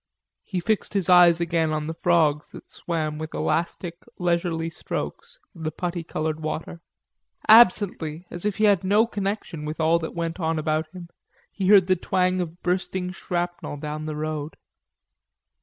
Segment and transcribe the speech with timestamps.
[0.41, 5.37] He fixed his eyes again on the frogs that swam with elastic, leisurely leg strokes
[5.53, 6.81] in the putty colored water.
[7.47, 11.09] Absently, as if he had no connection with all that went on about him,
[11.51, 14.57] he heard the twang of bursting shrapnel down the road.